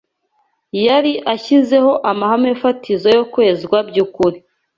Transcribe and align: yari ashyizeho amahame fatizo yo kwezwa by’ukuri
yari 0.85 1.13
ashyizeho 1.33 1.91
amahame 2.11 2.49
fatizo 2.61 3.07
yo 3.17 3.23
kwezwa 3.33 3.77
by’ukuri 3.89 4.37